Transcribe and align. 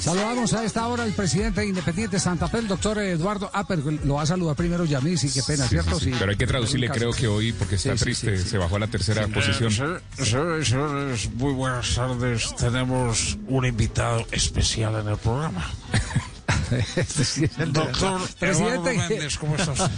Saludamos 0.00 0.52
a 0.54 0.64
esta 0.64 0.86
hora 0.86 1.02
al 1.02 1.12
presidente 1.12 1.64
Independiente 1.66 2.18
Santa 2.20 2.48
Fe, 2.48 2.58
el 2.58 2.68
doctor 2.68 2.98
Eduardo 2.98 3.50
Aper. 3.52 3.78
Lo 4.04 4.14
va 4.14 4.22
a 4.22 4.26
saludar 4.26 4.56
primero 4.56 4.84
Yamil, 4.84 5.18
sí, 5.18 5.30
qué 5.32 5.42
pena, 5.42 5.64
Sí, 5.64 5.70
¿cierto? 5.70 5.98
sí, 5.98 6.06
sí, 6.06 6.16
Pero 6.18 6.30
hay 6.30 6.36
que 6.36 6.46
traducirle, 6.46 6.88
creo 6.88 7.12
que 7.12 7.26
hoy, 7.26 7.52
porque 7.52 7.74
está 7.74 7.92
Sí, 7.92 7.98
sí, 7.98 8.04
triste, 8.04 8.36
sí, 8.38 8.42
sí. 8.44 8.48
se 8.50 8.58
bajó 8.58 8.76
a 8.76 8.78
la 8.80 8.86
tercera 8.86 9.26
posición. 9.28 9.72
Eh, 9.72 10.24
Señores 10.24 10.68
y 10.68 10.70
señores, 10.70 11.30
muy 11.34 11.52
buenas 11.52 11.94
tardes. 11.94 12.54
Tenemos 12.56 13.36
un 13.48 13.66
invitado 13.66 14.24
especial 14.30 14.94
en 15.00 15.08
el 15.08 15.16
programa. 15.16 15.64
Este 16.70 17.48
Doctor 17.66 18.20
Eduardo 18.42 18.82
Presidente. 18.84 18.94
Méndez, 19.08 19.38
¿cómo 19.38 19.56
estás? 19.56 19.90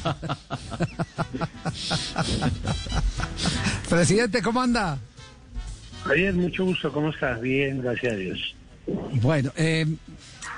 Presidente, 3.88 4.40
¿cómo 4.40 4.62
anda? 4.62 4.98
Javier, 6.04 6.34
mucho 6.34 6.64
gusto, 6.64 6.92
¿cómo 6.92 7.10
estás? 7.10 7.40
Bien, 7.40 7.82
gracias 7.82 8.12
a 8.12 8.16
Dios. 8.16 8.54
Bueno, 9.20 9.52
eh, 9.56 9.86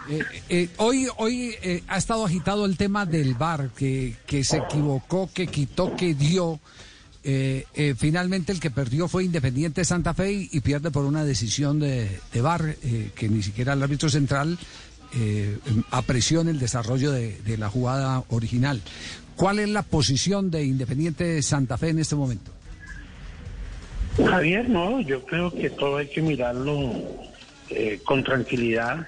eh, 0.08 0.22
eh, 0.48 0.68
hoy, 0.78 1.06
hoy 1.16 1.54
eh, 1.62 1.82
ha 1.86 1.96
estado 1.96 2.24
agitado 2.24 2.64
el 2.64 2.76
tema 2.76 3.06
del 3.06 3.34
VAR, 3.34 3.70
que, 3.76 4.16
que 4.26 4.42
se 4.44 4.58
equivocó, 4.58 5.30
que 5.32 5.46
quitó, 5.46 5.94
que 5.96 6.14
dio. 6.14 6.60
Finalmente 7.98 8.50
el 8.50 8.58
que 8.58 8.72
perdió 8.72 9.06
fue 9.06 9.22
Independiente 9.22 9.84
Santa 9.84 10.12
Fe 10.12 10.48
y, 10.50 10.58
pierde 10.58 10.90
por 10.90 11.04
una 11.04 11.24
decisión 11.24 11.78
de, 11.78 12.18
de 12.32 12.40
VAR, 12.40 12.74
que 13.14 13.28
ni 13.28 13.44
siquiera 13.44 13.74
el 13.74 13.82
árbitro 13.82 14.08
central 14.08 14.58
apreció 15.92 16.40
en 16.40 16.48
el 16.48 16.58
desarrollo 16.58 17.12
de, 17.12 17.40
de 17.42 17.58
la 17.58 17.70
jugada 17.70 18.24
original. 18.30 18.82
¿Cuál 19.36 19.60
es 19.60 19.68
la 19.68 19.82
posición 19.82 20.50
de 20.50 20.64
Independiente 20.64 21.40
Santa 21.42 21.78
Fe 21.78 21.90
en 21.90 22.00
este 22.00 22.16
momento? 22.16 22.50
Javier, 24.16 24.68
no, 24.68 25.00
yo 25.00 25.24
creo 25.24 25.52
que 25.52 25.70
todo 25.70 25.98
hay 25.98 26.08
que 26.08 26.22
mirarlo 26.22 26.92
eh, 27.74 28.00
con 28.04 28.22
tranquilidad. 28.22 29.06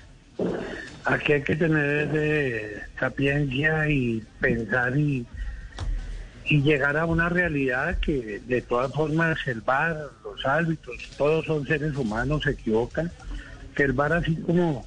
Aquí 1.05 1.33
hay 1.33 1.43
que 1.43 1.57
tener 1.57 2.89
sapiencia 2.99 3.89
y 3.89 4.23
pensar 4.41 4.97
y, 4.97 5.27
y 6.47 6.63
llegar 6.63 6.97
a 6.97 7.07
una 7.07 7.29
realidad 7.29 7.99
que 7.99 8.41
de 8.47 8.63
todas 8.63 8.93
formas 8.93 9.39
el 9.47 9.61
VAR, 9.61 9.97
los 10.25 10.45
árbitros, 10.47 10.97
todos 11.17 11.45
son 11.47 11.67
seres 11.67 11.95
humanos, 11.97 12.43
se 12.45 12.51
equivocan, 12.51 13.11
que 13.75 13.83
el 13.83 13.93
VAR 13.93 14.15
así 14.15 14.35
como 14.37 14.87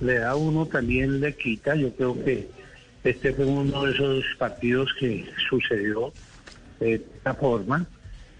le 0.00 0.18
da 0.20 0.30
a 0.30 0.36
uno 0.36 0.66
también 0.66 1.20
le 1.20 1.34
quita, 1.34 1.74
yo 1.74 1.92
creo 1.94 2.24
que 2.24 2.48
este 3.04 3.32
fue 3.32 3.44
uno 3.44 3.84
de 3.84 3.92
esos 3.92 4.24
partidos 4.38 4.90
que 4.98 5.28
sucedió 5.48 6.12
de 6.80 6.94
esta 6.94 7.34
forma. 7.34 7.86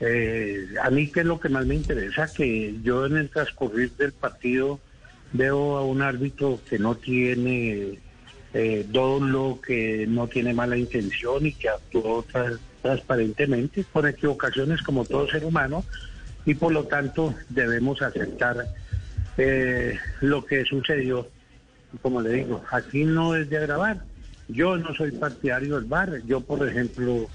Eh, 0.01 0.69
a 0.81 0.91
mí 0.91 1.09
que 1.09 1.21
es 1.21 1.27
lo 1.27 1.41
que 1.41 1.49
más 1.49 1.67
me 1.67 1.75
interesa, 1.75 2.33
que 2.33 2.77
yo 2.83 3.07
en 3.07 3.17
el 3.17 3.31
transcurrir 3.31 3.93
del 3.97 4.13
partido 4.13 4.79
veo 5.33 5.77
a 5.77 5.85
un 5.85 6.03
árbitro 6.03 6.61
que 6.69 6.79
no 6.79 6.95
tiene 6.95 7.99
eh, 8.55 8.87
dolo, 8.89 9.61
que 9.65 10.07
no 10.09 10.29
tiene 10.29 10.55
mala 10.55 10.77
intención 10.77 11.47
y 11.47 11.53
que 11.53 11.69
actuó 11.69 12.25
tra- 12.27 12.59
transparentemente, 12.81 13.85
con 13.93 14.07
equivocaciones 14.07 14.83
como 14.83 15.05
todo 15.05 15.29
ser 15.29 15.45
humano, 15.45 15.85
y 16.47 16.55
por 16.55 16.73
lo 16.73 16.85
tanto 16.85 17.35
debemos 17.49 18.01
aceptar 18.01 18.69
eh, 19.37 19.99
lo 20.21 20.47
que 20.47 20.65
sucedió. 20.65 21.29
Como 22.03 22.21
le 22.21 22.35
digo, 22.35 22.63
aquí 22.71 23.05
no 23.05 23.35
es 23.35 23.51
de 23.51 23.59
agravar. 23.59 24.03
Yo 24.47 24.77
no 24.77 24.95
soy 24.95 25.11
partidario 25.13 25.77
del 25.77 25.85
bar. 25.85 26.23
Yo, 26.27 26.41
por 26.41 26.67
ejemplo, 26.67 27.29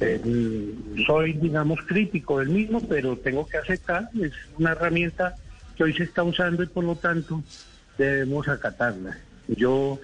eh, 0.00 0.74
soy, 1.06 1.34
digamos, 1.34 1.80
crítico 1.86 2.38
del 2.38 2.48
mismo, 2.48 2.80
pero 2.88 3.16
tengo 3.16 3.46
que 3.46 3.58
aceptar. 3.58 4.08
Es 4.20 4.32
una 4.58 4.72
herramienta 4.72 5.36
que 5.76 5.84
hoy 5.84 5.94
se 5.94 6.04
está 6.04 6.22
usando 6.22 6.62
y 6.62 6.66
por 6.66 6.84
lo 6.84 6.96
tanto 6.96 7.42
debemos 7.98 8.48
acatarla. 8.48 9.16
Yo 9.48 10.00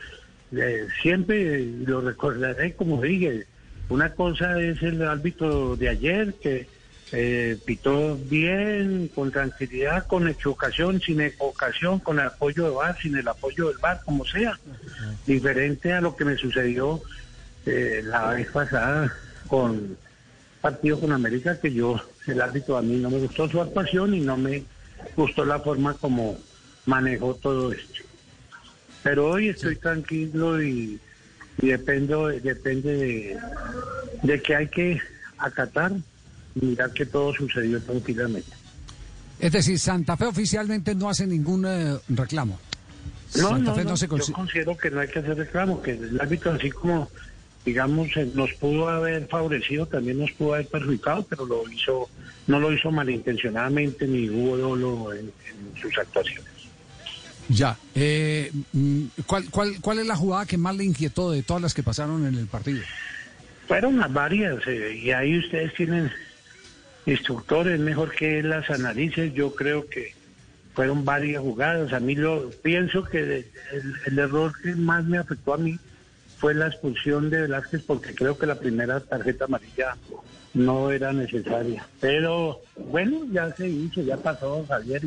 eh, 0.52 0.86
siempre 1.02 1.64
lo 1.86 2.00
recordaré, 2.00 2.74
como 2.74 3.00
dije, 3.00 3.46
una 3.88 4.12
cosa 4.14 4.60
es 4.60 4.82
el 4.82 5.02
árbitro 5.02 5.76
de 5.76 5.88
ayer 5.88 6.34
que 6.34 6.66
eh, 7.12 7.56
pitó 7.64 8.16
bien, 8.16 9.10
con 9.14 9.30
tranquilidad, 9.30 10.06
con 10.06 10.28
equivocación, 10.28 11.00
sin 11.00 11.20
equivocación, 11.22 11.98
con 12.00 12.18
el 12.18 12.26
apoyo 12.26 12.64
de 12.64 12.70
VAR, 12.70 12.98
sin 13.00 13.16
el 13.16 13.26
apoyo 13.26 13.68
del 13.68 13.78
VAR, 13.78 14.00
como 14.04 14.26
sea. 14.26 14.58
Diferente 15.26 15.92
a 15.92 16.00
lo 16.00 16.16
que 16.16 16.26
me 16.26 16.36
sucedió 16.36 17.00
eh, 17.64 18.02
la 18.04 18.30
vez 18.30 18.48
pasada 18.50 19.12
con 19.48 19.96
partido 20.60 21.00
con 21.00 21.12
América, 21.12 21.58
que 21.60 21.72
yo, 21.72 22.00
el 22.26 22.40
árbitro 22.40 22.76
a 22.76 22.82
mí 22.82 22.96
no 22.96 23.10
me 23.10 23.18
gustó 23.18 23.48
su 23.48 23.60
actuación 23.60 24.14
y 24.14 24.20
no 24.20 24.36
me 24.36 24.64
gustó 25.16 25.44
la 25.44 25.58
forma 25.60 25.94
como 25.94 26.38
manejó 26.86 27.34
todo 27.34 27.72
esto. 27.72 28.02
Pero 29.02 29.30
hoy 29.30 29.48
estoy 29.48 29.76
tranquilo 29.76 30.60
y, 30.62 30.98
y 31.62 31.66
dependo, 31.68 32.26
depende 32.28 32.96
de, 32.96 33.38
de 34.22 34.42
que 34.42 34.56
hay 34.56 34.66
que 34.68 35.00
acatar 35.38 35.92
y 36.54 36.64
mirar 36.66 36.92
que 36.92 37.06
todo 37.06 37.32
sucedió 37.34 37.80
tranquilamente. 37.80 38.50
Es 39.38 39.52
decir, 39.52 39.78
Santa 39.78 40.16
Fe 40.16 40.26
oficialmente 40.26 40.94
no 40.96 41.08
hace 41.08 41.24
ningún 41.26 41.64
eh, 41.64 41.96
reclamo. 42.08 42.58
No, 43.36 43.50
Santa 43.50 43.70
no, 43.70 43.74
Fe 43.76 43.84
no, 43.84 43.96
se 43.96 44.08
yo 44.08 44.16
consi- 44.16 44.32
considero 44.32 44.76
que 44.76 44.90
no 44.90 44.98
hay 45.00 45.08
que 45.08 45.20
hacer 45.20 45.36
reclamo, 45.36 45.80
que 45.80 45.92
el 45.92 46.20
árbitro 46.20 46.52
así 46.52 46.70
como, 46.70 47.08
digamos, 47.64 48.16
eh, 48.16 48.30
nos 48.34 48.52
pudo 48.54 48.88
haber 48.88 49.26
favorecido, 49.26 49.86
también 49.86 50.18
nos 50.18 50.32
pudo 50.32 50.54
haber 50.54 50.68
perjudicado, 50.68 51.26
pero 51.28 51.46
lo 51.46 51.70
hizo, 51.70 52.08
no 52.46 52.60
lo 52.60 52.72
hizo 52.72 52.90
malintencionadamente 52.90 54.06
ni 54.06 54.28
hubo 54.30 54.56
dolo 54.56 55.12
en, 55.12 55.26
en 55.26 55.80
sus 55.80 55.96
actuaciones. 55.98 56.58
Ya. 57.48 57.78
Eh, 57.94 58.52
mm, 58.72 59.04
¿cuál, 59.26 59.50
cuál, 59.50 59.80
¿Cuál 59.80 59.98
es 60.00 60.06
la 60.06 60.16
jugada 60.16 60.46
que 60.46 60.58
más 60.58 60.76
le 60.76 60.84
inquietó 60.84 61.30
de 61.30 61.42
todas 61.42 61.62
las 61.62 61.74
que 61.74 61.82
pasaron 61.82 62.26
en 62.26 62.34
el 62.34 62.46
partido? 62.46 62.80
Fueron 63.66 63.98
las 63.98 64.12
varias 64.12 64.66
eh, 64.66 65.00
y 65.02 65.10
ahí 65.10 65.38
ustedes 65.38 65.74
tienen 65.74 66.10
instructores, 67.06 67.80
mejor 67.80 68.14
que 68.14 68.42
las 68.42 68.68
analices, 68.70 69.32
yo 69.32 69.54
creo 69.54 69.86
que 69.88 70.14
fueron 70.74 71.04
varias 71.04 71.40
jugadas. 71.42 71.92
A 71.92 72.00
mí 72.00 72.14
lo 72.14 72.50
pienso 72.62 73.04
que 73.04 73.18
el, 73.20 73.46
el 74.06 74.18
error 74.18 74.52
que 74.62 74.74
más 74.74 75.04
me 75.04 75.18
afectó 75.18 75.54
a 75.54 75.58
mí 75.58 75.78
fue 76.38 76.54
la 76.54 76.68
expulsión 76.68 77.30
de 77.30 77.42
Velázquez 77.42 77.82
porque 77.84 78.14
creo 78.14 78.38
que 78.38 78.46
la 78.46 78.54
primera 78.54 79.00
tarjeta 79.00 79.46
amarilla 79.46 79.96
no 80.54 80.90
era 80.90 81.12
necesaria. 81.12 81.86
Pero 82.00 82.60
bueno, 82.90 83.26
ya 83.32 83.54
se 83.54 83.68
hizo, 83.68 84.02
ya 84.02 84.16
pasó 84.16 84.64
Javier 84.66 85.02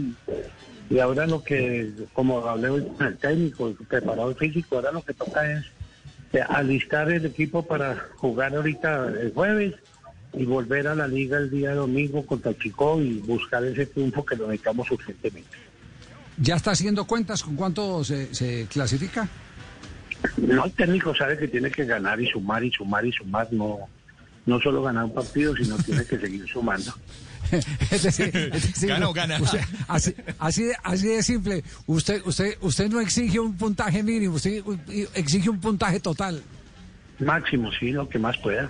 y, 0.90 1.00
ahora 1.00 1.26
lo 1.26 1.42
que, 1.42 1.90
como 2.12 2.46
hablé 2.46 2.70
hoy 2.70 2.86
con 2.98 3.08
el 3.08 3.18
técnico, 3.18 3.70
el 3.70 3.76
preparador 3.76 4.36
físico, 4.36 4.76
ahora 4.76 4.92
lo 4.92 5.02
que 5.02 5.14
toca 5.14 5.50
es 5.50 5.66
eh, 6.34 6.42
alistar 6.50 7.10
el 7.10 7.26
equipo 7.26 7.64
para 7.64 7.96
jugar 8.18 8.54
ahorita 8.54 9.08
el 9.08 9.32
jueves 9.34 9.76
y 10.34 10.46
volver 10.46 10.88
a 10.88 10.96
la 10.96 11.08
liga 11.08 11.38
el 11.38 11.50
día 11.50 11.74
domingo 11.74 12.26
contra 12.26 12.58
Chico 12.58 13.02
y 13.02 13.20
buscar 13.20 13.64
ese 13.64 13.86
triunfo 13.86 14.26
que 14.26 14.36
lo 14.36 14.48
necesitamos 14.48 14.92
urgentemente. 14.92 15.58
¿Ya 16.38 16.56
está 16.56 16.72
haciendo 16.72 17.06
cuentas 17.06 17.44
con 17.44 17.56
cuánto 17.56 18.04
se, 18.04 18.34
se 18.34 18.66
clasifica? 18.68 19.30
No, 20.38 20.66
el 20.66 20.72
técnico 20.74 21.16
sabe 21.16 21.38
que 21.38 21.48
tiene 21.48 21.72
que 21.72 21.86
ganar 21.86 22.20
y 22.22 22.28
sumar 22.28 22.64
y 22.64 22.72
sumar 22.72 23.06
y 23.06 23.12
sumar, 23.12 23.48
no, 23.52 23.80
no 24.46 24.60
solo 24.60 24.82
ganar 24.84 25.06
un 25.06 25.14
partido, 25.14 25.56
sino 25.56 25.78
tiene 25.78 26.06
que 26.06 26.18
seguir 26.20 26.48
sumando. 26.48 26.94
es 27.92 28.04
decir, 28.04 28.32
es 28.54 28.64
decir, 28.74 28.90
Gana 28.90 29.10
o 29.10 29.14
gana. 29.14 29.40
usted- 29.42 29.60
así, 29.88 30.16
así, 30.40 30.64
de, 30.64 30.76
así 30.84 31.08
de 31.08 31.24
simple. 31.24 31.64
Usted, 31.86 32.22
usted, 32.26 32.56
usted 32.62 32.90
no 32.90 33.02
exige 33.02 33.40
un 33.40 33.58
puntaje 33.58 34.02
mínimo, 34.04 34.36
usted 34.36 34.64
exige 35.16 35.50
un 35.50 35.60
puntaje 35.60 36.00
total. 36.00 36.42
Máximo, 37.20 37.70
sí, 37.78 37.92
lo 37.92 38.08
que 38.08 38.20
más 38.20 38.38
pueda. 38.38 38.70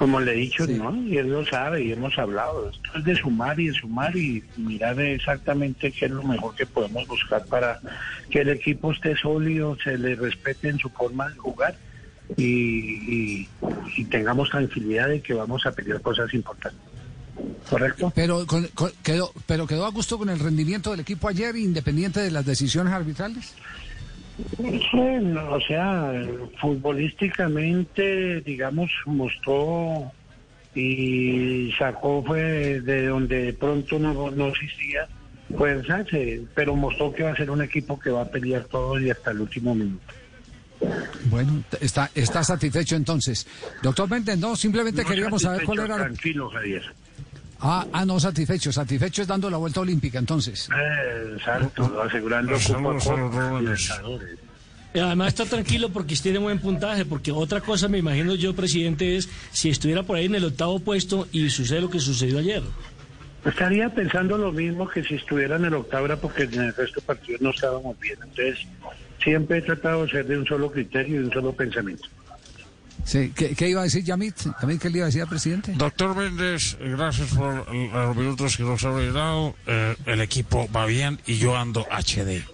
Como 0.00 0.18
le 0.18 0.32
he 0.32 0.36
dicho, 0.36 0.64
Sí. 0.64 0.72
¿no? 0.78 0.96
Y 1.06 1.18
él 1.18 1.28
lo 1.30 1.44
sabe 1.44 1.84
y 1.84 1.92
hemos 1.92 2.18
hablado. 2.18 2.70
Esto 2.70 2.98
es 2.98 3.04
de 3.04 3.14
sumar 3.16 3.60
y 3.60 3.66
de 3.66 3.74
sumar 3.74 4.16
y 4.16 4.42
mirar 4.56 4.98
exactamente 4.98 5.92
qué 5.92 6.06
es 6.06 6.10
lo 6.10 6.22
mejor 6.22 6.54
que 6.54 6.64
podemos 6.64 7.06
buscar 7.06 7.44
para 7.44 7.78
que 8.30 8.40
el 8.40 8.48
equipo 8.48 8.92
esté 8.92 9.14
sólido, 9.14 9.76
se 9.84 9.98
le 9.98 10.14
respete 10.16 10.70
en 10.70 10.78
su 10.78 10.88
forma 10.88 11.28
de 11.28 11.36
jugar 11.36 11.76
y, 12.38 12.44
y- 12.44 13.48
y 13.98 14.04
tengamos 14.06 14.48
tranquilidad 14.48 15.08
de 15.08 15.20
que 15.20 15.34
vamos 15.34 15.66
a 15.66 15.72
pelear 15.72 16.00
cosas 16.00 16.32
importantes. 16.32 16.80
¿correcto? 17.68 18.10
Pero, 18.14 18.46
con- 18.46 18.68
con- 18.68 18.92
quedó, 19.02 19.32
pero 19.46 19.66
quedó 19.66 19.84
a 19.84 19.90
gusto 19.90 20.16
con 20.16 20.30
el 20.30 20.38
rendimiento 20.38 20.90
del 20.92 21.00
equipo 21.00 21.28
ayer, 21.28 21.56
independiente 21.56 22.20
de 22.20 22.30
las 22.30 22.46
decisiones 22.46 22.92
arbitrales. 22.94 23.52
Bueno, 24.92 25.52
o 25.52 25.60
sea, 25.60 26.12
futbolísticamente, 26.60 28.40
digamos, 28.40 28.90
mostró 29.06 30.12
y 30.74 31.72
sacó 31.78 32.22
fue 32.24 32.80
de 32.80 33.06
donde 33.08 33.44
de 33.46 33.52
pronto 33.52 33.98
no, 33.98 34.30
no 34.30 34.48
existía 34.48 35.08
fuerza, 35.56 36.04
pero 36.54 36.76
mostró 36.76 37.12
que 37.12 37.24
va 37.24 37.32
a 37.32 37.36
ser 37.36 37.50
un 37.50 37.62
equipo 37.62 37.98
que 37.98 38.10
va 38.10 38.22
a 38.22 38.28
pelear 38.28 38.64
todo 38.64 39.00
y 39.00 39.10
hasta 39.10 39.32
el 39.32 39.40
último 39.40 39.74
minuto. 39.74 40.14
Bueno, 41.24 41.62
está, 41.80 42.10
está 42.14 42.42
satisfecho 42.42 42.96
entonces. 42.96 43.46
Doctor 43.82 44.08
Méndez, 44.08 44.38
no, 44.38 44.56
simplemente 44.56 45.02
No 45.02 45.08
queríamos 45.08 45.42
saber 45.42 45.64
cuál 45.64 45.80
era. 45.80 45.96
Tranquilo, 45.96 46.48
Javier. 46.50 46.82
Ah, 47.60 47.86
ah, 47.92 48.04
no, 48.06 48.18
satisfecho. 48.18 48.72
Satisfecho 48.72 49.22
es 49.22 49.28
dando 49.28 49.50
la 49.50 49.58
vuelta 49.58 49.80
olímpica 49.80 50.18
entonces. 50.18 50.68
Eh, 50.70 51.34
Exacto, 51.36 52.00
asegurando 52.02 52.56
Además 54.94 55.28
está 55.28 55.44
tranquilo 55.44 55.90
porque 55.90 56.16
tiene 56.16 56.38
buen 56.38 56.58
puntaje, 56.58 57.04
porque 57.04 57.30
otra 57.30 57.60
cosa 57.60 57.86
me 57.86 57.98
imagino 57.98 58.34
yo, 58.34 58.54
presidente, 58.56 59.16
es 59.16 59.28
si 59.52 59.70
estuviera 59.70 60.02
por 60.02 60.16
ahí 60.16 60.26
en 60.26 60.34
el 60.34 60.44
octavo 60.44 60.80
puesto 60.80 61.28
y 61.30 61.48
sucede 61.48 61.82
lo 61.82 61.90
que 61.90 62.00
sucedió 62.00 62.38
ayer. 62.38 62.62
Estaría 63.44 63.88
pensando 63.88 64.36
lo 64.36 64.52
mismo 64.52 64.88
que 64.88 65.04
si 65.04 65.14
estuviera 65.14 65.56
en 65.56 65.66
el 65.66 65.74
octavo, 65.74 66.06
era 66.06 66.16
porque 66.16 66.42
en 66.42 66.60
el 66.60 66.74
resto 66.74 67.00
de 67.00 67.06
partidos 67.06 67.40
no 67.40 67.50
estábamos 67.50 67.98
bien. 68.00 68.18
Entonces, 68.22 68.66
siempre 69.22 69.58
he 69.58 69.62
tratado 69.62 70.04
de 70.04 70.10
ser 70.10 70.26
de 70.26 70.38
un 70.38 70.46
solo 70.46 70.70
criterio 70.70 71.16
y 71.16 71.18
de 71.18 71.24
un 71.24 71.32
solo 71.32 71.52
pensamiento. 71.52 72.08
Sí, 73.04 73.32
¿qué, 73.34 73.68
iba 73.68 73.80
a 73.80 73.84
decir 73.84 74.04
Yamit? 74.04 74.36
¿También 74.60 74.78
qué 74.78 74.90
le 74.90 74.98
iba 74.98 75.04
a 75.04 75.08
decir 75.08 75.22
al 75.22 75.28
presidente? 75.28 75.72
Doctor 75.76 76.14
Méndez, 76.14 76.76
gracias 76.80 77.30
por 77.30 77.66
los 77.72 78.16
minutos 78.16 78.56
que 78.56 78.62
nos 78.62 78.84
ha 78.84 78.90
brindado. 78.90 79.54
Eh, 79.66 79.96
el 80.06 80.20
equipo 80.20 80.68
va 80.74 80.86
bien 80.86 81.20
y 81.26 81.38
yo 81.38 81.56
ando 81.56 81.86
HD. 81.90 82.44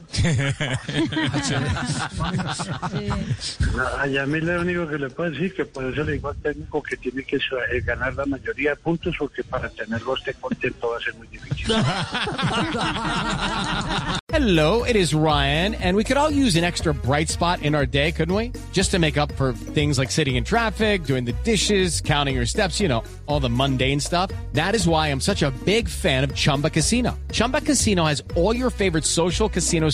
A 3.99 4.06
Yamil 4.06 4.47
lo 4.47 4.61
único 4.61 4.87
que 4.88 4.99
le 4.99 5.11
puedo 5.11 5.31
decir 5.31 5.55
que 5.55 5.64
puede 5.64 5.94
ser 5.94 6.08
igual 6.14 6.37
técnico 6.43 6.82
que 6.82 6.97
tiene 6.97 7.23
que 7.25 7.37
eh, 7.37 7.81
ganar 7.85 8.14
la 8.14 8.26
mayoría 8.26 8.70
de 8.70 8.76
puntos 8.76 9.14
porque 9.19 9.43
para 9.44 9.69
tenerlo 9.69 10.17
esté 10.17 10.35
contento 10.35 10.91
va 10.91 10.99
a 10.99 11.00
ser 11.00 11.14
muy 11.14 11.26
difícil. 11.29 11.67
Hello, 14.37 14.85
it 14.85 14.97
is 14.97 15.14
Ryan, 15.14 15.75
and 15.76 15.97
we 15.97 16.05
could 16.05 16.19
all 16.19 16.31
use 16.31 16.56
an 16.56 16.64
extra 16.64 16.93
bright 16.93 17.31
spot 17.31 17.62
in 17.62 17.75
our 17.75 17.87
day, 17.87 18.12
couldn't 18.12 18.35
we? 18.35 18.53
Just 18.70 18.91
to 18.91 18.99
make 18.99 19.17
up 19.17 19.32
for 19.32 19.55
things 19.55 19.99
like 19.99 20.11
sitting 20.11 20.37
in 20.37 20.44
traffic, 20.44 21.05
doing 21.05 21.25
the 21.25 21.32
dishes, 21.43 22.03
counting 22.03 22.35
your 22.35 22.44
steps, 22.44 22.79
you 22.79 22.87
know, 22.87 23.03
all 23.25 23.41
the 23.41 23.49
mundane 23.49 23.99
stuff. 23.99 24.31
That 24.53 24.75
is 24.75 24.87
why 24.87 25.08
I'm 25.08 25.23
such 25.23 25.43
a 25.43 25.50
big 25.64 25.88
fan 25.88 26.23
of 26.23 26.35
Chumba 26.35 26.69
Casino. 26.69 27.19
Chumba 27.32 27.62
Casino 27.62 28.05
has 28.05 28.23
all 28.35 28.55
your 28.55 28.69
favorite 28.69 29.06
social 29.06 29.49
casino 29.49 29.88